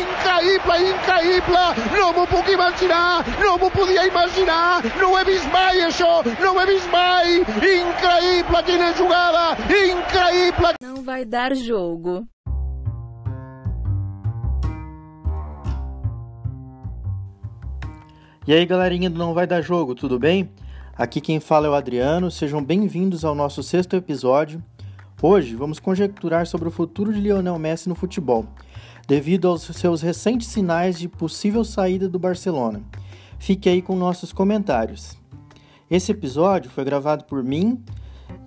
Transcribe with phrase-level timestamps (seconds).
[0.00, 1.64] increïble, increïble,
[1.96, 6.52] no m'ho puc imaginar, no m'ho podia imaginar, no ho he vist mai això, no
[6.52, 10.74] ho he vist mai, increïble, quina jugada, increïble.
[10.82, 12.26] Não vai dar jogo.
[18.46, 20.50] E aí, galerinha do Não Vai Dar Jogo, tudo bem?
[20.96, 24.62] Aqui quem fala é o Adriano, sejam bem-vindos ao nosso sexto episódio.
[25.22, 28.46] Hoje vamos conjecturar sobre o futuro de Lionel Messi no futebol,
[29.06, 32.82] devido aos seus recentes sinais de possível saída do Barcelona.
[33.38, 35.19] Fique aí com nossos comentários.
[35.90, 37.82] Esse episódio foi gravado por mim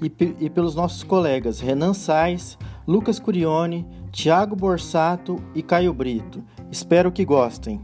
[0.02, 0.06] e,
[0.40, 6.42] e pelos nossos colegas Renan Sais, Lucas Curione, Thiago Borsato e Caio Brito.
[6.72, 7.82] Espero que gostem.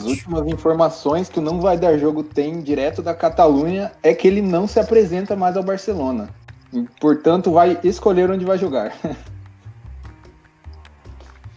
[0.00, 4.40] As últimas informações que Não Vai Dar Jogo tem direto da Catalunha é que ele
[4.40, 6.30] não se apresenta mais ao Barcelona.
[6.74, 8.92] E, portanto, vai escolher onde vai jogar.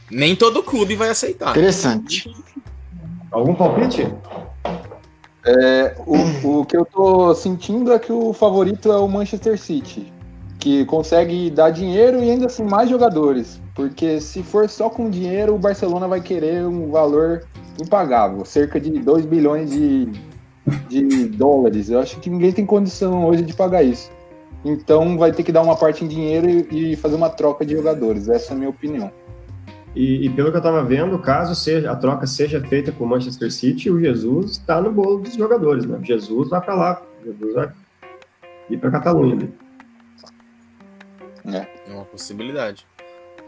[0.10, 1.50] Nem todo clube vai aceitar.
[1.50, 2.32] Interessante.
[3.32, 4.08] Algum palpite?
[5.44, 10.12] É, o, o que eu tô sentindo é que o favorito é o Manchester City,
[10.60, 13.60] que consegue dar dinheiro e ainda assim mais jogadores.
[13.74, 17.46] Porque se for só com dinheiro, o Barcelona vai querer um valor
[17.82, 20.12] impagável, cerca de 2 bilhões de,
[20.90, 21.90] de dólares.
[21.90, 24.10] Eu acho que ninguém tem condição hoje de pagar isso.
[24.66, 27.76] Então vai ter que dar uma parte em dinheiro e, e fazer uma troca de
[27.76, 28.28] jogadores.
[28.28, 29.12] Essa é a minha opinião.
[29.96, 33.08] E, e pelo que eu estava vendo, caso seja, a troca seja feita com o
[33.08, 36.00] Manchester City, o Jesus está no bolo dos jogadores, né?
[36.04, 37.72] Jesus vai para lá, Jesus vai
[38.70, 39.50] ir para Catalunha.
[41.44, 41.68] Né?
[41.88, 42.86] É uma possibilidade.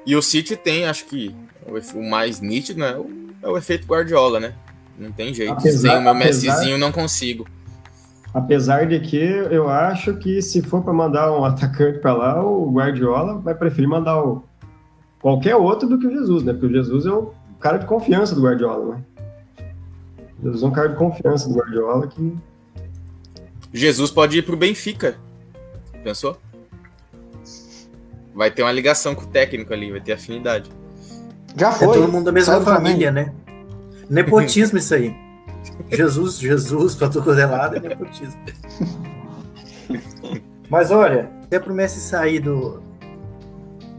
[0.05, 1.35] E o City tem, acho que
[1.67, 2.95] o, o mais nítido, né?
[2.95, 4.53] O, é o efeito Guardiola, né?
[4.97, 5.53] Não tem jeito.
[5.53, 7.45] Apesar- Sem o meu apesar- Messizinho não consigo.
[8.33, 12.71] Apesar de que eu acho que se for para mandar um atacante para lá, o
[12.71, 14.43] Guardiola vai preferir mandar o,
[15.21, 16.53] qualquer outro do que o Jesus, né?
[16.53, 19.03] Porque o Jesus é o cara de confiança do Guardiola, né?
[20.39, 22.37] O Jesus é um cara de confiança do Guardiola que
[23.73, 25.15] Jesus pode ir pro Benfica.
[26.03, 26.37] Pensou?
[28.33, 30.71] Vai ter uma ligação com o técnico ali, vai ter afinidade.
[31.55, 31.99] Já É foi.
[31.99, 33.33] todo mundo da mesma família, né?
[34.09, 35.13] Nepotismo isso aí.
[35.89, 38.39] Jesus, Jesus, pra todo lado é nepotismo.
[40.69, 42.81] Mas olha, se é pro Messi sair do,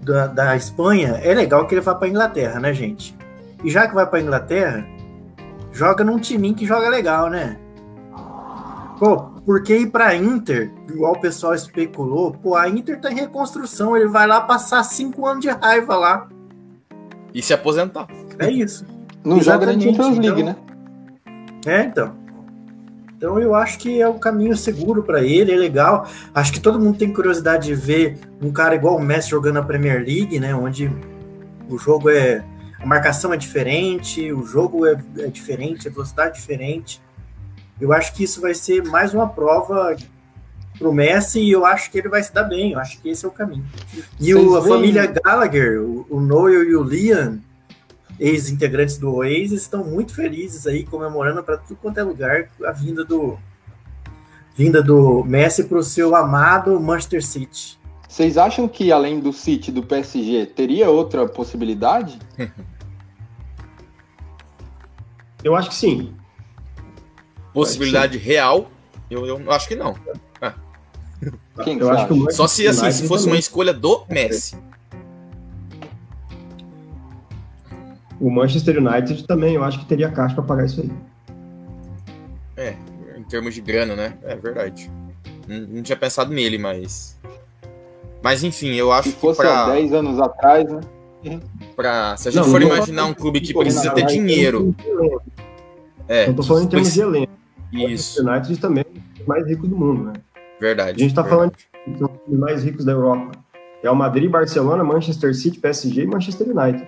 [0.03, 3.17] da, da Espanha, é legal que ele vá pra Inglaterra, né, gente?
[3.65, 4.87] E já que vai pra Inglaterra,
[5.73, 7.59] joga num timinho que joga legal, né?
[8.99, 12.33] Pô, por que ir pra Inter, igual o pessoal especulou?
[12.33, 16.29] Pô, a Inter tá em reconstrução, ele vai lá passar cinco anos de raiva lá.
[17.35, 18.07] E se aposentar.
[18.39, 18.85] É isso.
[19.25, 20.70] Não joga nem Exatamente, Champions League, então- né?
[21.67, 22.15] É, então.
[23.17, 26.09] Então eu acho que é um caminho seguro pra ele, é legal.
[26.35, 29.63] Acho que todo mundo tem curiosidade de ver um cara igual o Messi jogando a
[29.63, 30.55] Premier League, né?
[30.55, 30.91] Onde
[31.69, 32.43] o jogo é.
[32.81, 37.03] A marcação é diferente, o jogo é, é diferente, a velocidade é diferente.
[37.79, 39.95] Eu acho que isso vai ser mais uma prova
[40.79, 42.73] pro Messi e eu acho que ele vai se dar bem.
[42.73, 43.67] Eu acho que esse é o caminho.
[44.19, 47.39] E o, a família Gallagher, o, o Noel e o Liam,
[48.21, 53.03] ex-integrantes do Oasis, estão muito felizes aí, comemorando para tudo quanto é lugar a vinda
[53.03, 53.39] do
[54.55, 57.81] vinda do Messi para o seu amado Manchester City.
[58.07, 62.19] Vocês acham que além do City e do PSG teria outra possibilidade?
[65.43, 66.15] eu acho que sim.
[67.55, 68.71] Possibilidade real,
[69.11, 69.97] eu, eu acho que não.
[71.65, 73.37] Quem que eu acho que Só se assim, se fosse também.
[73.37, 74.57] uma escolha do Messi.
[78.21, 80.91] O Manchester United também, eu acho que teria caixa para pagar isso aí.
[82.57, 82.75] É,
[83.17, 84.15] em termos de grana, né?
[84.23, 84.91] É verdade.
[85.49, 87.19] Não, não tinha pensado nele, mas.
[88.23, 90.81] Mas enfim, eu acho Se que fosse há pra, 10 anos atrás, né?
[91.75, 92.17] pra.
[92.19, 94.75] Se a gente Não, for não- imaginar um clube que precisa ter dinheiro.
[96.07, 97.33] É, Eu tô falando em termos de elenco.
[97.73, 98.85] O Isso, Manchester United também
[99.19, 100.13] é o mais rico do mundo, né?
[100.61, 101.01] verdade.
[101.01, 101.53] A gente tá verdade.
[101.87, 103.31] falando são os mais ricos da Europa.
[103.83, 106.87] É o Madrid, Barcelona, Manchester City, PSG e Manchester United.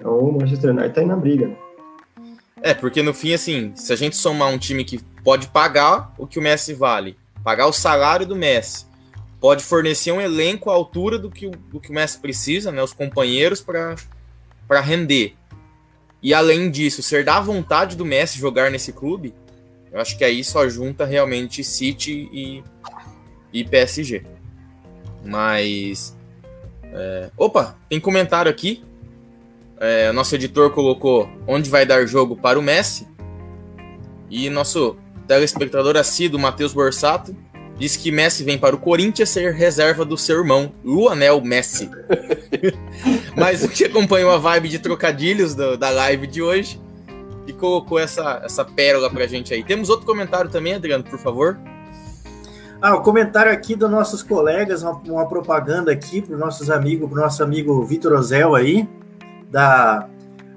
[0.00, 1.46] Então o Manchester United tá aí na briga.
[1.48, 1.56] Né?
[2.62, 6.26] É, porque no fim, assim, se a gente somar um time que pode pagar o
[6.26, 8.86] que o Messi vale, pagar o salário do Messi,
[9.38, 12.82] pode fornecer um elenco à altura do que, o- do que o Messi precisa, né?
[12.82, 15.34] Os companheiros para render.
[16.22, 19.34] E além disso, ser da vontade do Messi jogar nesse clube,
[19.92, 22.62] eu acho que aí só junta realmente City e,
[23.52, 24.22] e PSG.
[25.24, 26.16] Mas.
[26.92, 28.84] é, Opa, tem comentário aqui.
[29.80, 33.08] É, nosso editor colocou onde vai dar jogo para o Messi.
[34.30, 34.96] E nosso
[35.26, 37.34] telespectador assíduo, Matheus Borsato,
[37.78, 41.90] disse que Messi vem para o Corinthians ser reserva do seu irmão, Luanel Messi.
[43.36, 46.78] Mas o que acompanhou a vibe de trocadilhos do- da live de hoje
[47.46, 49.64] e colocou essa, essa pérola pra gente aí.
[49.64, 51.58] Temos outro comentário também, Adriano, por favor.
[52.82, 57.08] Ah, o comentário aqui dos nossos colegas, uma, uma propaganda aqui para os nossos amigos,
[57.10, 58.88] para nosso amigo Vitor Ozel aí,
[59.50, 60.08] da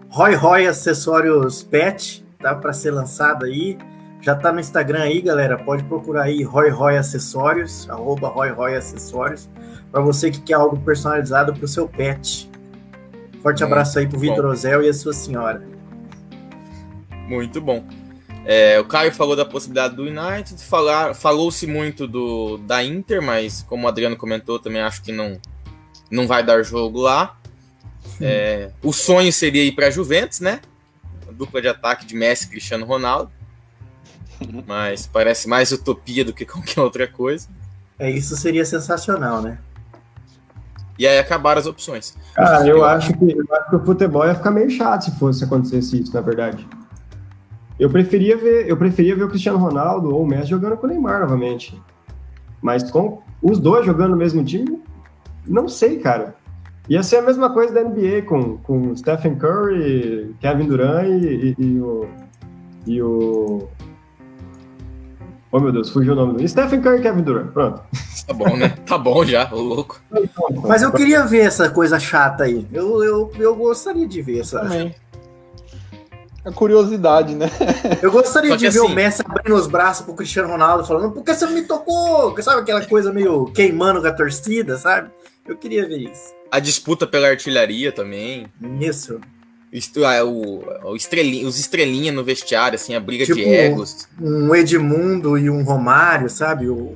[0.09, 3.77] Roy Roy Acessórios Pet, tá para ser lançado aí.
[4.21, 5.57] Já tá no Instagram aí, galera.
[5.57, 9.49] Pode procurar aí Roy Roy Acessórios, arroba Roy Roy Acessórios,
[9.91, 12.49] para você que quer algo personalizado para o seu pet.
[13.41, 14.17] Forte Muito abraço aí pro.
[14.17, 15.61] Vitor Ozel e a sua senhora.
[17.27, 17.83] Muito bom.
[18.45, 23.63] É, o Caio falou da possibilidade do United, falar, falou-se muito do, da Inter, mas
[23.63, 25.39] como o Adriano comentou, também acho que não,
[26.11, 27.37] não vai dar jogo lá.
[28.21, 30.61] É, o sonho seria ir para a Juventus, né?
[31.27, 33.31] A dupla de ataque de Messi e Cristiano Ronaldo.
[34.67, 37.47] Mas parece mais utopia do que qualquer outra coisa.
[37.97, 39.59] É, isso seria sensacional, né?
[40.97, 42.15] E aí acabaram as opções.
[42.35, 45.43] Cara, eu acho, que, eu acho que o futebol ia ficar meio chato se fosse
[45.43, 46.67] acontecesse isso, na verdade.
[47.79, 50.89] Eu preferia ver, eu preferia ver o Cristiano Ronaldo ou o Messi jogando com o
[50.89, 51.81] Neymar novamente.
[52.61, 54.81] Mas com os dois jogando no mesmo time,
[55.45, 56.35] não sei, cara.
[56.89, 61.63] Ia ser a mesma coisa da NBA com, com Stephen Curry, Kevin Durant e, e-
[61.63, 62.07] e o.
[62.85, 63.67] E o.
[65.51, 66.47] Oh meu Deus, fugiu o nome do.
[66.47, 67.81] Stephen Curry e Kevin Durant, pronto.
[68.27, 68.69] Tá bom, né?
[68.85, 70.01] Tá bom já, ô louco.
[70.67, 72.67] Mas eu queria ver essa coisa chata aí.
[72.71, 74.59] Eu, eu, eu gostaria de ver essa.
[74.61, 74.95] Também.
[76.45, 77.49] A curiosidade, né?
[78.01, 81.11] Eu gostaria de que ver assim- o Messi abrindo os braços pro Cristiano Ronaldo falando,
[81.13, 82.35] por que você não me tocou?
[82.41, 85.09] Sabe aquela coisa meio queimando com a torcida, sabe?
[85.47, 86.33] Eu queria ver isso.
[86.53, 88.45] A disputa pela artilharia também.
[88.79, 89.19] Isso.
[89.71, 94.07] Isto, ah, o, o estrelinha, os estrelinha no vestiário, assim, a briga Tipo, de egos.
[94.21, 96.69] Um Edmundo e um Romário, sabe?
[96.69, 96.95] O,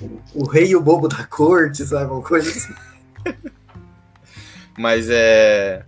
[0.00, 2.12] o, o rei e o bobo da corte, sabe?
[2.12, 2.72] Uma coisa assim.
[4.78, 5.84] Mas é.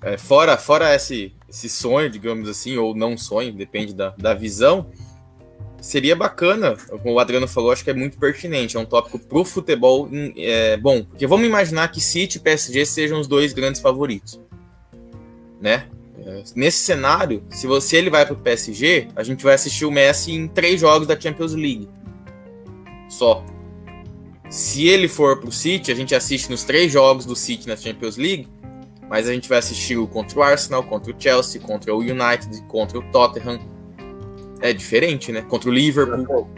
[0.00, 4.92] é, fora fora esse, esse sonho, digamos assim, ou não sonho, depende da, da visão.
[5.82, 8.76] Seria bacana, como o Adriano falou, acho que é muito pertinente.
[8.76, 11.02] É um tópico pro futebol é, bom.
[11.02, 14.40] Porque vamos imaginar que City e PSG sejam os dois grandes favoritos.
[15.60, 15.88] Né?
[16.24, 20.30] É, Nesse cenário, se você ele vai pro PSG, a gente vai assistir o Messi
[20.30, 21.88] em três jogos da Champions League.
[23.08, 23.44] Só.
[24.48, 28.16] Se ele for pro City, a gente assiste nos três jogos do City na Champions
[28.16, 28.48] League,
[29.08, 32.62] mas a gente vai assistir o contra o Arsenal, contra o Chelsea, contra o United,
[32.68, 33.58] contra o Tottenham.
[34.62, 35.42] É diferente, né?
[35.42, 36.48] Contra o Liverpool.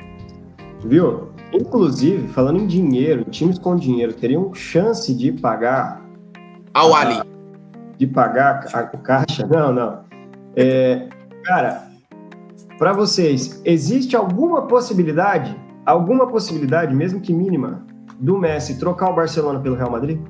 [0.84, 1.28] Viu?
[1.52, 6.04] Inclusive, falando em dinheiro, times com dinheiro teriam chance de pagar
[6.74, 7.22] Ao Ali.
[7.96, 9.46] de pagar a, o caixa?
[9.46, 10.00] Não, não.
[10.54, 11.08] É,
[11.44, 11.88] cara,
[12.78, 17.86] para vocês, existe alguma possibilidade, alguma possibilidade, mesmo que mínima,
[18.18, 20.20] do Messi trocar o Barcelona pelo Real Madrid?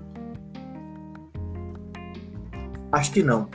[2.92, 3.48] Acho que não.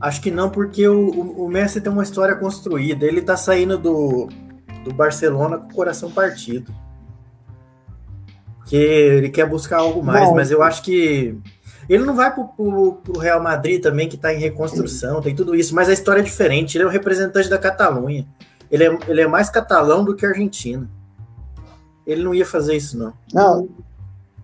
[0.00, 3.06] Acho que não, porque o, o, o Messi tem uma história construída.
[3.06, 4.28] Ele tá saindo do,
[4.84, 6.74] do Barcelona com o coração partido.
[8.58, 10.34] Porque ele quer buscar algo mais, Bom.
[10.34, 11.38] mas eu acho que.
[11.88, 15.54] Ele não vai pro, pro, pro Real Madrid também, que tá em reconstrução, tem tudo
[15.54, 16.76] isso, mas a história é diferente.
[16.76, 18.26] Ele é o representante da Catalunha.
[18.70, 20.88] Ele é, ele é mais catalão do que argentino.
[22.06, 23.12] Ele não ia fazer isso, não.
[23.32, 23.68] Não,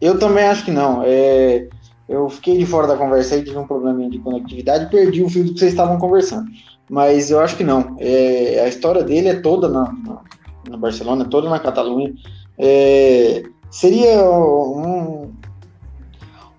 [0.00, 1.02] eu também acho que não.
[1.04, 1.68] É,
[2.10, 5.44] eu fiquei de fora da conversa aí, tive um probleminha de conectividade perdi o fio
[5.44, 6.50] do que vocês estavam conversando.
[6.90, 7.96] Mas eu acho que não.
[8.00, 10.20] É, a história dele é toda na, na,
[10.68, 12.12] na Barcelona, toda na Catalunha.
[12.58, 15.30] É, seria um,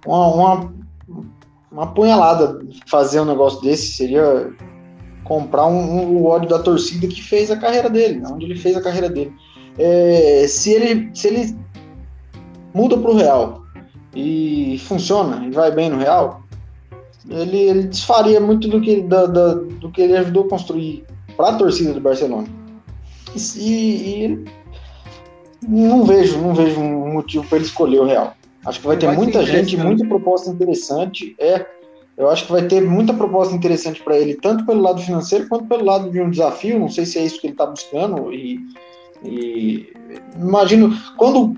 [0.05, 0.73] uma, uma,
[1.69, 4.53] uma punhalada fazer um negócio desse, seria
[5.25, 8.77] comprar um, um- o ódio da torcida que fez a carreira dele, onde ele fez
[8.77, 9.33] a carreira dele.
[9.77, 11.57] É, se ele se ele
[12.73, 13.60] muda para o Real
[14.15, 16.41] e funciona e vai bem no Real,
[17.29, 21.03] ele, ele desfaria muito do que, da- da- do que ele ajudou a construir
[21.37, 22.47] para a torcida do Barcelona.
[23.35, 23.69] E,
[24.25, 24.45] e
[25.67, 28.33] não vejo, não vejo um motivo para ele escolher o Real.
[28.65, 29.83] Acho que vai ter Vai muita gente, né?
[29.83, 31.35] muita proposta interessante.
[31.39, 31.65] É,
[32.17, 35.65] eu acho que vai ter muita proposta interessante para ele, tanto pelo lado financeiro quanto
[35.65, 36.77] pelo lado de um desafio.
[36.79, 38.59] Não sei se é isso que ele está buscando e
[39.23, 39.93] E
[40.35, 41.55] imagino, quando,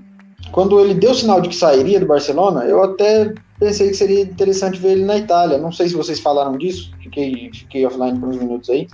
[0.52, 4.78] quando ele deu sinal de que sairia do Barcelona, eu até pensei que seria interessante
[4.78, 5.58] ver ele na Itália.
[5.58, 8.86] Não sei se vocês falaram disso, fiquei, fiquei offline por uns minutos aí.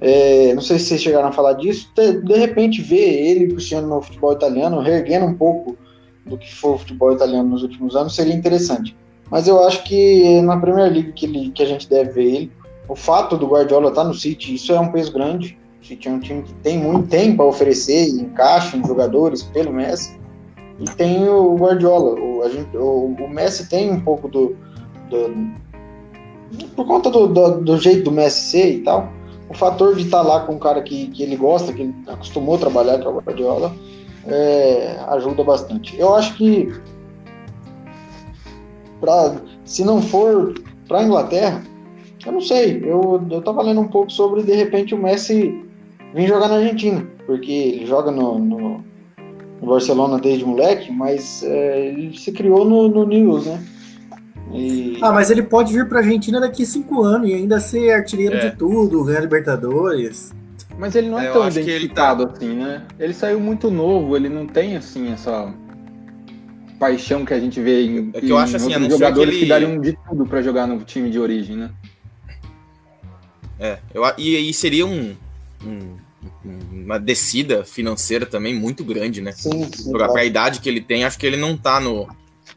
[0.00, 1.90] É, não sei se vocês chegaram a falar disso.
[1.94, 5.76] De, repente, ver ele puxando no futebol italiano, reerguendo um pouco
[6.26, 8.96] do que foi o futebol italiano nos últimos anos, seria interessante.
[9.30, 12.52] Mas eu acho que na Premier League que, ele, que a gente deve ver ele,
[12.88, 15.58] o fato do Guardiola estar no City, isso é um peso grande.
[15.82, 19.72] O City é um time que tem muito tempo para oferecer, encaixa em jogadores pelo
[19.72, 20.18] Messi.
[20.80, 22.18] E tem o Guardiola.
[22.20, 24.56] O, gente, o, o Messi tem um pouco do.
[25.10, 25.64] do
[26.76, 29.08] por conta do, do, do, jeito do Messi ser e tal,
[29.48, 32.54] o fator de estar lá com um cara que, que ele gosta, que ele acostumou
[32.54, 33.74] a trabalhar com o Guardiola,
[34.26, 35.98] é, ajuda bastante.
[35.98, 36.72] Eu acho que
[39.00, 40.54] pra, se não for
[40.86, 41.62] para a Inglaterra,
[42.24, 42.82] eu não sei.
[42.84, 45.64] Eu, eu tava lendo um pouco sobre de repente o Messi
[46.14, 48.84] vir jogar na Argentina, porque ele joga no, no,
[49.64, 53.64] no Barcelona desde moleque, mas é, ele se criou no, no News, né?
[54.52, 54.98] E...
[55.00, 57.90] Ah, mas ele pode vir para a Argentina daqui a cinco anos e ainda ser
[57.92, 58.50] artilheiro é.
[58.50, 60.32] de tudo, ganhar Libertadores.
[60.78, 62.32] Mas ele não é, é tão identificado tá...
[62.32, 62.82] assim, né?
[62.98, 65.52] Ele saiu muito novo, ele não tem assim essa
[66.78, 69.40] paixão que a gente vê em, é que eu acho, assim, jogadores que, ele...
[69.40, 71.70] que dariam de tudo para jogar no time de origem, né?
[73.58, 75.14] É, eu, e, e seria um,
[75.64, 75.96] um,
[76.44, 79.32] uma descida financeira também muito grande, né?
[79.32, 82.08] Sim, sim pra, pra idade que ele tem, acho que ele não tá no.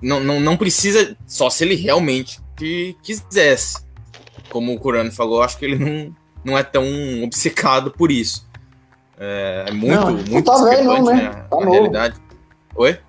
[0.01, 2.39] Não, não, não precisa, só se ele realmente
[3.01, 3.85] quisesse.
[4.49, 6.85] Como o Curano falou, acho que ele não, não é tão
[7.23, 8.47] obcecado por isso.
[9.19, 11.13] É, é muito, não, muito tá velho, não, né?
[11.13, 11.29] né?
[11.49, 12.15] Tá a realidade.
[12.75, 12.99] Oi?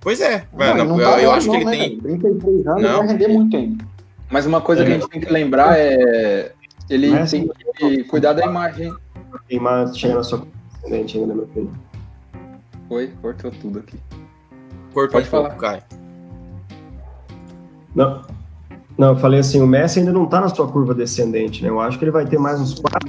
[0.00, 0.46] Pois é.
[0.52, 1.72] Não, não eu, tá eu acho que ele né?
[1.72, 1.98] tem.
[1.98, 2.98] 33 anos não.
[2.98, 3.84] vai render muito ainda.
[4.30, 4.86] Mas uma coisa é.
[4.86, 6.52] que a gente tem que lembrar é.
[6.88, 8.94] Ele Mas, tem que cuidar da imagem.
[9.32, 10.42] A imagem chega na sua
[10.72, 11.72] descendente ainda, né, meu filho?
[12.90, 13.98] Oi, cortou tudo aqui.
[14.92, 15.48] Cortou Pode um falar.
[15.50, 15.82] pouco, Caio.
[17.94, 18.22] Não.
[18.96, 21.68] Não, eu falei assim, o Messi ainda não está na sua curva descendente, né?
[21.68, 23.08] Eu acho que ele vai ter mais uns quatro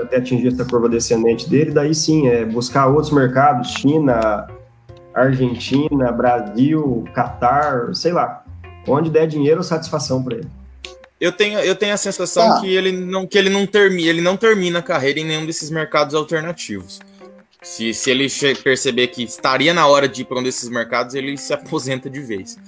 [0.00, 4.46] até atingir essa curva descendente dele, daí sim, é buscar outros mercados, China,
[5.14, 8.44] Argentina, Brasil, Catar, sei lá,
[8.86, 10.48] onde der dinheiro ou satisfação para ele.
[11.24, 12.60] Eu tenho, eu tenho a sensação tá.
[12.60, 15.70] que ele não que ele não termina, ele não termina a carreira em nenhum desses
[15.70, 17.00] mercados alternativos.
[17.62, 18.28] Se, se ele
[18.62, 22.20] perceber que estaria na hora de ir para um desses mercados, ele se aposenta de
[22.20, 22.58] vez.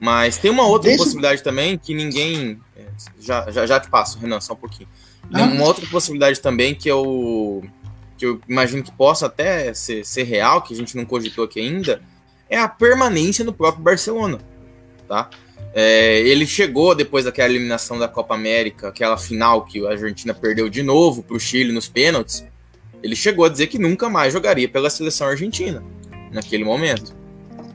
[0.00, 1.04] Mas tem uma outra Deixa...
[1.04, 2.58] possibilidade também que ninguém.
[2.74, 2.86] É,
[3.20, 4.88] já, já, já te passo, Renan, só um pouquinho.
[5.34, 5.42] Ah.
[5.42, 7.62] Uma outra possibilidade também que eu,
[8.16, 11.60] que eu imagino que possa até ser, ser real, que a gente não cogitou aqui
[11.60, 12.00] ainda,
[12.48, 14.38] é a permanência no próprio Barcelona.
[15.06, 15.28] Tá?
[15.74, 20.68] É, ele chegou depois daquela eliminação da Copa América, aquela final que a Argentina perdeu
[20.68, 22.44] de novo para o Chile nos pênaltis.
[23.02, 25.84] Ele chegou a dizer que nunca mais jogaria pela seleção argentina
[26.32, 27.14] naquele momento.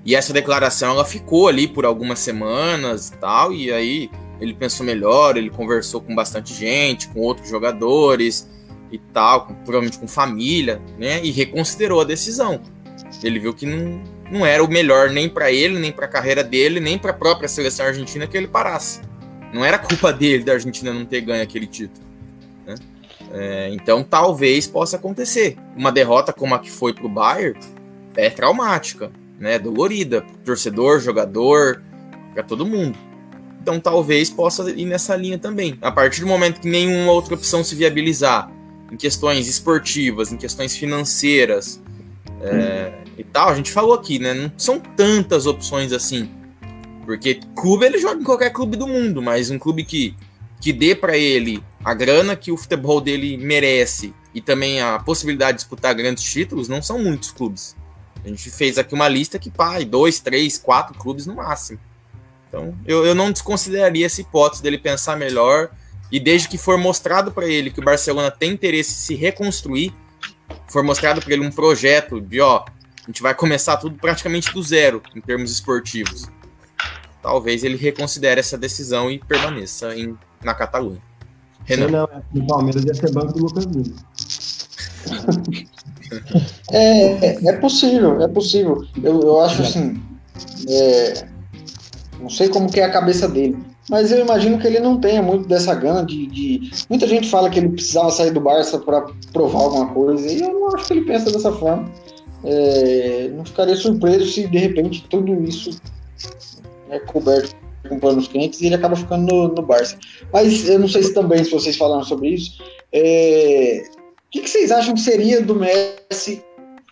[0.04, 4.10] E essa declaração ela ficou ali por algumas semanas e tal, e aí
[4.40, 8.50] ele pensou melhor, ele conversou com bastante gente, com outros jogadores
[8.92, 11.24] e tal, com, provavelmente com família, né?
[11.24, 12.60] E reconsiderou a decisão.
[13.24, 16.44] Ele viu que não, não era o melhor nem para ele, nem para a carreira
[16.44, 19.02] dele, nem para a própria seleção argentina que ele parasse.
[19.54, 22.06] Não era culpa dele da Argentina não ter ganho aquele título.
[22.66, 22.76] Né?
[23.34, 25.58] É, então talvez possa acontecer.
[25.76, 27.60] Uma derrota como a que foi para o Bayern
[28.16, 29.12] é traumática
[29.42, 31.82] né, dolorida, torcedor, jogador,
[32.32, 32.96] para todo mundo.
[33.60, 35.78] Então talvez possa ir nessa linha também.
[35.82, 38.52] A partir do momento que nenhuma outra opção se viabilizar,
[38.92, 41.82] em questões esportivas, em questões financeiras
[42.42, 44.34] é, e tal, a gente falou aqui, né?
[44.34, 46.30] Não são tantas opções assim.
[47.06, 50.16] Porque clube ele joga em qualquer clube do mundo, mas um clube que,
[50.60, 55.58] que dê para ele a grana que o futebol dele merece e também a possibilidade
[55.58, 57.76] de disputar grandes títulos, não são muitos clubes.
[58.24, 61.80] A gente fez aqui uma lista que, pai, dois, três, quatro clubes no máximo.
[62.48, 65.72] Então, eu, eu não desconsideraria essa hipótese dele pensar melhor.
[66.12, 69.94] E desde que for mostrado para ele que o Barcelona tem interesse em se reconstruir,
[70.68, 72.66] for mostrado para ele um projeto de, ó,
[73.04, 76.30] a gente vai começar tudo praticamente do zero em termos esportivos.
[77.22, 81.02] Talvez ele reconsidere essa decisão e permaneça em, na Catalunha.
[81.66, 81.88] Renan.
[81.88, 83.96] Não, não, o Palmeiras ia ser banco do Lucas Lima.
[86.72, 88.86] É, é possível, é possível.
[89.02, 90.02] Eu, eu acho assim.
[90.68, 91.26] É,
[92.20, 93.58] não sei como que é a cabeça dele.
[93.90, 96.72] Mas eu imagino que ele não tenha muito dessa gana de, de...
[96.90, 100.26] Muita gente fala que ele precisava sair do Barça para provar alguma coisa.
[100.30, 101.90] E eu não acho que ele pensa dessa forma.
[102.44, 105.80] É, não ficaria surpreso se de repente tudo isso
[106.90, 107.56] é coberto
[107.88, 109.98] com panos quentes e ele acaba ficando no, no Barça.
[110.32, 113.84] Mas eu não sei se também, se vocês falaram sobre isso, é,
[114.30, 116.44] que, que vocês acham que seria do Messi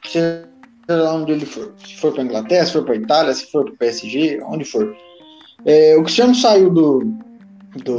[0.10, 0.50] seja
[0.90, 1.74] lá onde ele for.
[1.86, 4.96] Se for para Inglaterra, se for para Itália, se for para o PSG, onde for.
[5.66, 7.14] É, o Cristiano saiu do,
[7.84, 7.98] do,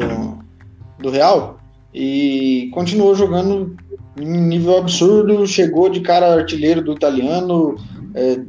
[0.99, 1.59] do Real
[1.95, 3.77] e continuou jogando
[4.19, 7.77] em nível absurdo, chegou de cara artilheiro do italiano,
[8.15, 8.41] é,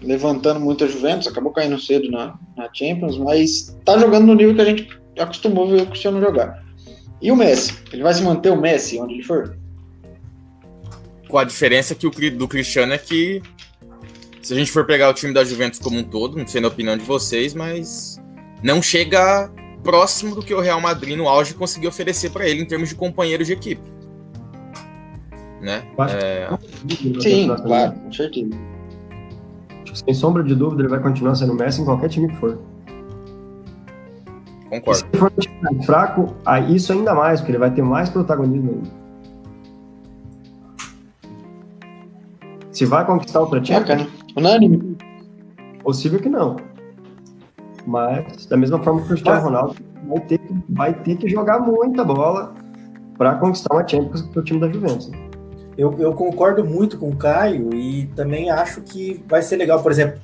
[0.00, 4.54] levantando muito a Juventus, acabou caindo cedo na, na Champions, mas tá jogando no nível
[4.54, 4.88] que a gente
[5.18, 6.64] acostumou ver o Cristiano jogar.
[7.20, 7.74] E o Messi?
[7.92, 9.56] Ele vai se manter o Messi onde ele for?
[11.28, 13.42] Com a diferença que o do Cristiano é que
[14.42, 16.68] se a gente for pegar o time da Juventus como um todo, não sei na
[16.68, 18.20] opinião de vocês, mas
[18.62, 19.50] não chega
[19.82, 22.94] próximo do que o Real Madrid no auge conseguiu oferecer para ele em termos de
[22.94, 23.95] companheiro de equipe.
[25.60, 25.82] Né?
[26.10, 26.48] É...
[27.20, 28.50] Sim, claro, com certeza.
[29.94, 32.58] Sem sombra de dúvida, ele vai continuar sendo Messi em qualquer time que for.
[34.68, 34.90] Concordo.
[34.90, 36.34] E se for um time fraco,
[36.68, 39.06] isso ainda mais, porque ele vai ter mais protagonismo ainda.
[42.72, 44.02] Se vai conquistar outra Champions?
[44.02, 44.08] Né?
[44.36, 44.98] Unânime.
[45.82, 46.56] Possível que não.
[47.86, 52.04] Mas, da mesma forma que o Cristiano Ronaldo vai ter, vai ter que jogar muita
[52.04, 52.52] bola
[53.16, 55.10] para conquistar uma Champions para o time da Juventus.
[55.76, 59.92] Eu, eu concordo muito com o Caio e também acho que vai ser legal, por
[59.92, 60.20] exemplo,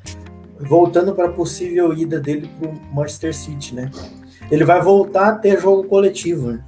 [0.59, 3.91] voltando para a possível ida dele para o Manchester City, né?
[4.51, 6.53] Ele vai voltar a ter jogo coletivo.
[6.53, 6.65] Né?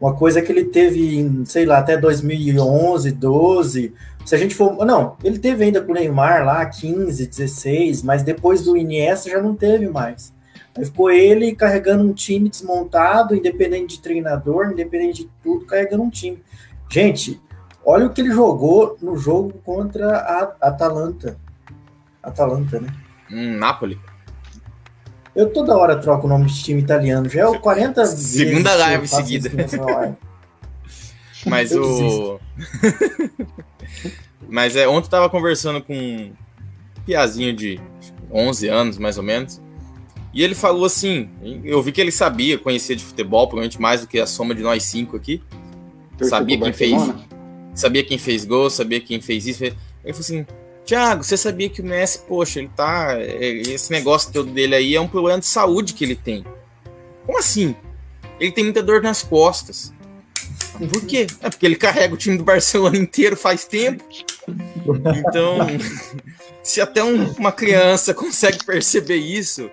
[0.00, 3.94] Uma coisa que ele teve, em, sei lá, até 2011, 12.
[4.24, 4.84] Se a gente for.
[4.84, 9.40] Não, ele teve ainda com o Neymar lá, 15, 16, mas depois do Iniesta já
[9.40, 10.32] não teve mais.
[10.76, 16.10] Aí ficou ele carregando um time desmontado, independente de treinador, independente de tudo, carregando um
[16.10, 16.42] time.
[16.90, 17.40] Gente,
[17.84, 21.36] olha o que ele jogou no jogo contra a Atalanta.
[22.22, 22.88] Atalanta, né?
[23.30, 24.00] Hum, Napoli.
[25.34, 27.28] Eu toda hora troco o nome de time italiano.
[27.28, 29.50] Já é o 40 Segunda live seguida.
[31.46, 32.40] Mas o.
[34.48, 36.32] Mas é, ontem eu tava conversando com um
[37.04, 37.80] piazinho de
[38.30, 39.60] 11 anos, mais ou menos.
[40.32, 41.28] E ele falou assim:
[41.64, 44.62] eu vi que ele sabia, conhecia de futebol, provavelmente mais do que a soma de
[44.62, 45.42] nós cinco aqui.
[46.20, 47.00] sabia quem fez.
[47.74, 49.64] Sabia quem fez gol, sabia quem fez isso.
[49.64, 50.46] Ele falou assim:
[50.84, 53.16] Tiago, você sabia que o Messi, poxa, ele tá.
[53.18, 56.44] É, esse negócio todo dele aí é um problema de saúde que ele tem.
[57.26, 57.74] Como assim?
[58.38, 59.92] Ele tem muita dor nas costas.
[60.78, 61.26] Por quê?
[61.40, 64.04] É porque ele carrega o time do Barcelona inteiro faz tempo.
[64.46, 65.58] Então,
[66.62, 69.70] se até um, uma criança consegue perceber isso,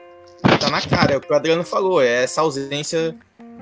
[0.60, 1.14] tá na cara.
[1.14, 3.16] É o que o Adriano falou, é essa ausência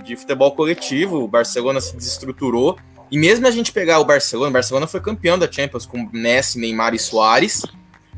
[0.03, 1.23] de futebol coletivo.
[1.23, 2.77] O Barcelona se desestruturou
[3.11, 6.59] e mesmo a gente pegar o Barcelona, o Barcelona foi campeão da Champions com Messi,
[6.59, 7.63] Neymar e Soares,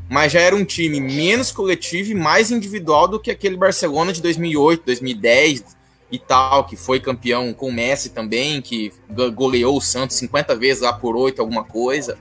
[0.08, 4.20] mas já era um time menos coletivo e mais individual do que aquele Barcelona de
[4.20, 5.64] 2008, 2010
[6.10, 8.92] e tal, que foi campeão com o Messi também, que
[9.34, 12.18] goleou o Santos 50 vezes lá por 8, alguma coisa.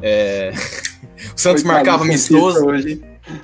[0.00, 0.52] É...
[1.36, 2.66] o Santos foi marcava amistoso.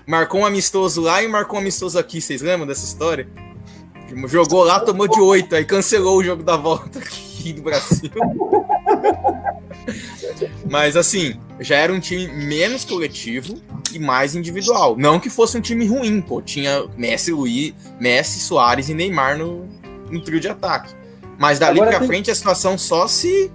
[0.06, 2.22] Marcou um amistoso lá e marcou um amistoso aqui.
[2.22, 3.28] Vocês lembram dessa história?
[4.26, 8.10] Jogou lá, tomou de 8, aí cancelou o jogo da volta aqui do Brasil.
[10.68, 13.56] Mas assim, já era um time menos coletivo
[13.92, 14.96] e mais individual.
[14.96, 16.40] Não que fosse um time ruim, pô.
[16.40, 19.66] Tinha Messi, Luiz, Messi, Soares e Neymar no,
[20.10, 20.94] no trio de ataque.
[21.38, 22.08] Mas dali Agora pra tem...
[22.08, 23.50] frente a situação só se.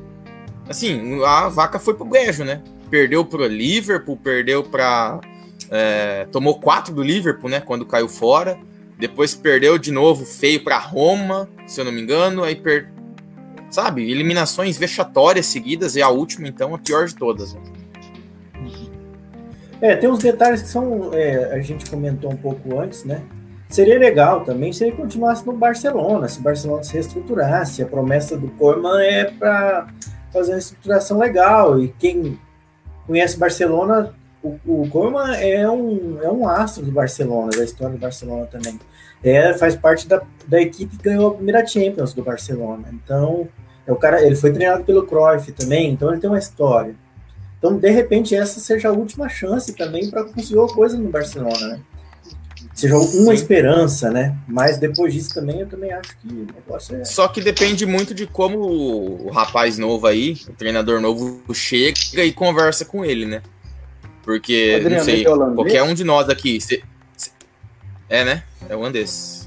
[0.67, 2.61] Assim, a vaca foi pro brejo, né?
[2.89, 5.19] Perdeu pro Liverpool, perdeu pra.
[5.71, 7.59] É, tomou quatro do Liverpool, né?
[7.59, 8.57] Quando caiu fora.
[8.97, 12.43] Depois perdeu de novo feio para Roma, se eu não me engano.
[12.43, 12.91] Aí per
[13.69, 17.53] sabe, eliminações vexatórias seguidas e a última, então, a pior de todas.
[17.53, 17.61] Né?
[19.81, 21.13] É, tem uns detalhes que são.
[21.13, 23.21] É, a gente comentou um pouco antes, né?
[23.69, 27.81] Seria legal também se ele continuasse no Barcelona, se o Barcelona se reestruturasse.
[27.81, 29.87] A promessa do Koeman é para
[30.33, 31.79] fazer uma estruturação legal.
[31.79, 32.37] E quem
[33.05, 34.89] conhece Barcelona, o, o
[35.39, 38.79] é um, é um astro do Barcelona, da história do Barcelona também.
[39.23, 42.87] É, faz parte da, da equipe que ganhou a primeira Champions do Barcelona.
[42.93, 43.47] Então,
[43.85, 46.95] é o cara, ele foi treinado pelo Cruyff também, então ele tem uma história.
[47.57, 51.67] Então, de repente, essa seja a última chance também para conseguir alguma coisa no Barcelona,
[51.67, 51.79] né?
[52.73, 54.37] Seja uma esperança, né?
[54.47, 57.03] Mas depois disso também, eu também acho que o negócio é.
[57.03, 62.31] Só que depende muito de como o rapaz novo aí, o treinador novo, chega e
[62.31, 63.41] conversa com ele, né?
[64.23, 66.61] Porque, Adriano, não sei, qualquer um de nós aqui.
[66.61, 66.81] Se,
[68.09, 68.43] é, né?
[68.67, 69.39] É holandês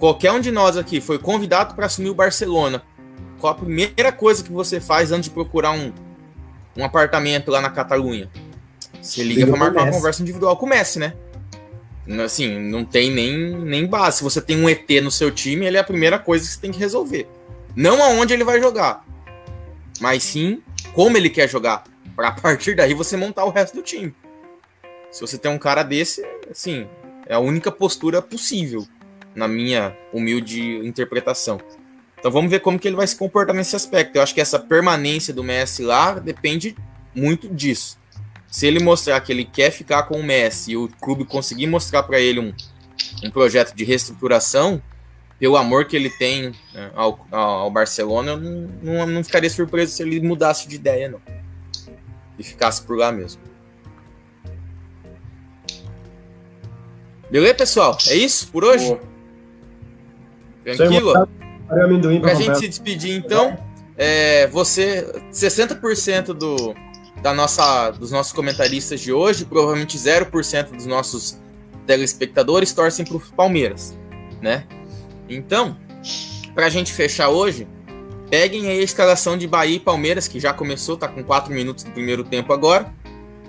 [0.00, 2.82] qualquer um de nós aqui foi convidado para assumir o Barcelona,
[3.38, 5.92] qual a primeira coisa que você faz antes de procurar um,
[6.76, 8.28] um apartamento lá na Catalunha?
[9.00, 11.14] Você liga para marcar uma conversa individual com o Messi, né?
[12.24, 14.18] Assim, não tem nem, nem base.
[14.18, 16.60] Se você tem um ET no seu time, ele é a primeira coisa que você
[16.60, 17.28] tem que resolver.
[17.76, 19.04] Não aonde ele vai jogar,
[20.00, 21.84] mas sim como ele quer jogar.
[22.16, 24.14] Para a partir daí você montar o resto do time.
[25.10, 26.86] Se você tem um cara desse, assim,
[27.30, 28.84] é a única postura possível,
[29.36, 31.60] na minha humilde interpretação.
[32.18, 34.16] Então vamos ver como que ele vai se comportar nesse aspecto.
[34.16, 36.76] Eu acho que essa permanência do Messi lá depende
[37.14, 37.96] muito disso.
[38.48, 42.02] Se ele mostrar que ele quer ficar com o Messi e o clube conseguir mostrar
[42.02, 42.52] para ele um,
[43.24, 44.82] um projeto de reestruturação,
[45.38, 49.92] pelo amor que ele tem né, ao, ao, Barcelona, eu não, não, não, ficaria surpreso
[49.92, 51.20] se ele mudasse de ideia, não.
[52.36, 53.40] E ficasse por lá mesmo.
[57.30, 57.96] Beleza, pessoal?
[58.08, 58.86] É isso por hoje?
[58.86, 59.00] Boa.
[60.64, 61.12] Tranquilo?
[62.20, 63.56] Pra gente se despedir, então,
[63.96, 66.74] é, você, 60% do,
[67.22, 71.38] da nossa, dos nossos comentaristas de hoje, provavelmente 0% dos nossos
[71.86, 73.96] telespectadores torcem pro Palmeiras,
[74.42, 74.64] né?
[75.28, 75.76] Então,
[76.54, 77.68] pra gente fechar hoje,
[78.28, 81.84] peguem aí a escalação de Bahia e Palmeiras, que já começou, tá com 4 minutos
[81.84, 82.92] do primeiro tempo agora.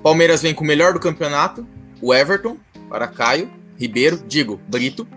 [0.04, 1.66] Palmeiras vem com o melhor do campeonato,
[2.00, 2.58] o Everton,
[2.90, 3.50] para Caio,
[3.82, 5.08] Ribeiro, digo, Brito.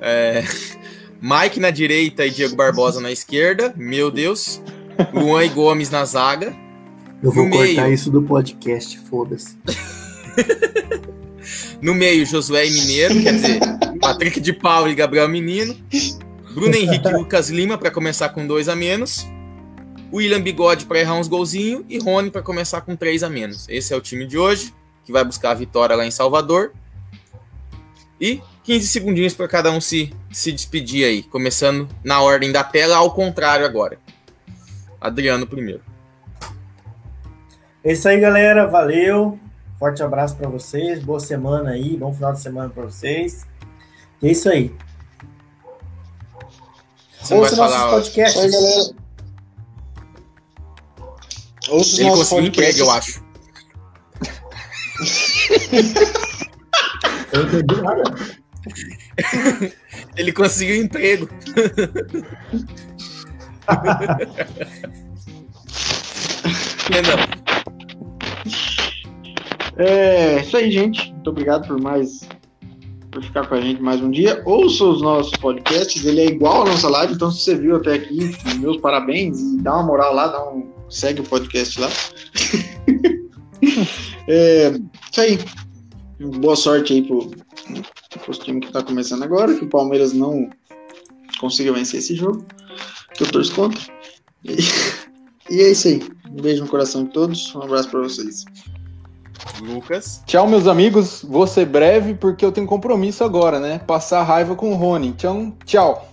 [0.00, 0.42] É,
[1.20, 3.74] Mike na direita e Diego Barbosa na esquerda.
[3.76, 4.62] Meu Deus.
[5.12, 6.56] Luan e Gomes na zaga.
[7.22, 7.92] Eu vou no cortar meio...
[7.92, 9.54] isso do podcast, foda-se.
[11.82, 13.60] no meio, Josué e Mineiro, quer dizer,
[14.00, 15.76] Patrick de Paulo e Gabriel Menino.
[16.54, 19.26] Bruno Henrique e Lucas Lima para começar com dois a menos.
[20.10, 23.66] William Bigode para errar uns golzinhos e Rony para começar com três a menos.
[23.68, 24.72] Esse é o time de hoje,
[25.04, 26.72] que vai buscar a vitória lá em Salvador.
[28.20, 32.96] E 15 segundinhos para cada um se, se despedir aí, começando na ordem da tela,
[32.96, 33.98] ao contrário agora.
[35.00, 35.80] Adriano primeiro.
[37.82, 38.66] É isso aí, galera.
[38.66, 39.38] Valeu.
[39.78, 41.02] Forte abraço para vocês.
[41.02, 41.96] Boa semana aí.
[41.96, 43.46] Bom final de semana para vocês.
[44.20, 44.74] E é isso aí.
[47.22, 48.42] Você Ouça nossos falar, podcasts.
[48.42, 48.94] Oi, galera.
[51.70, 53.24] Ouça Ele conseguiu emprego, eu acho.
[57.32, 58.02] eu não entendi nada.
[60.16, 61.28] Ele conseguiu emprego.
[69.76, 71.12] É isso aí, gente.
[71.12, 72.20] Muito obrigado por mais
[73.10, 74.42] por ficar com a gente mais um dia.
[74.44, 77.94] Ouça os nossos podcasts, ele é igual a nossa live, então se você viu até
[77.94, 81.88] aqui, meus parabéns e dá uma moral lá, dá um segue o podcast lá.
[84.28, 84.72] é,
[85.10, 85.38] isso aí.
[86.20, 87.30] Boa sorte aí pro,
[88.28, 90.50] os times que está começando agora, que o Palmeiras não
[91.40, 92.44] consiga vencer esse jogo,
[93.14, 93.80] que eu torço contra.
[94.44, 94.56] E,
[95.50, 96.02] e é isso aí.
[96.30, 98.44] Um beijo no coração de todos, um abraço para vocês.
[99.62, 100.22] Lucas.
[100.26, 101.24] Tchau, meus amigos.
[101.26, 103.78] Vou ser breve porque eu tenho compromisso agora, né?
[103.78, 105.08] Passar raiva com o Rony.
[105.08, 106.06] Então, tchau.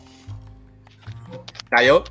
[1.69, 2.03] Caio.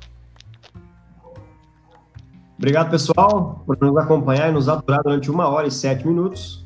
[2.57, 6.65] Obrigado, pessoal, por nos acompanhar e nos aturar durante uma hora e sete minutos.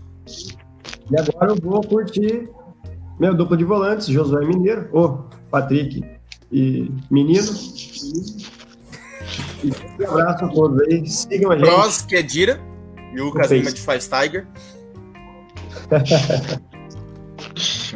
[1.10, 2.50] E agora eu vou curtir
[3.20, 5.10] meu dupla de volantes, Josué Mineiro, o
[5.50, 6.04] Patrick
[6.52, 7.52] e Menino.
[9.64, 11.08] E um abraço a todos aí.
[11.08, 11.68] Sigam a gente.
[11.68, 12.60] Cross, que é Dira.
[13.14, 14.48] E o Lucas Lima de Faz Tiger.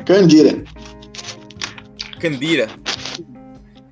[0.05, 0.63] Candira.
[2.19, 2.67] Candira.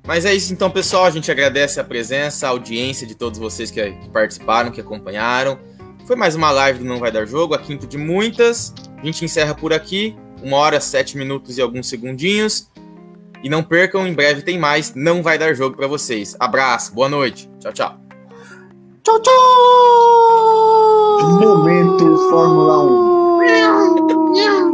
[0.06, 1.04] Mas é isso então, pessoal.
[1.04, 3.80] A gente agradece a presença, a audiência de todos vocês que
[4.12, 5.58] participaram, que acompanharam.
[6.06, 8.74] Foi mais uma live do Não Vai Dar Jogo, a quinta de muitas.
[9.04, 12.70] A gente encerra por aqui uma hora, sete minutos e alguns segundinhos.
[13.42, 14.94] E não percam, em breve tem mais.
[14.94, 16.34] Não vai dar jogo para vocês.
[16.40, 17.46] Abraço, boa noite.
[17.60, 18.00] Tchau, tchau.
[19.02, 19.32] Tchau, tchau!
[21.38, 22.82] Momento Fórmula
[24.70, 24.73] 1.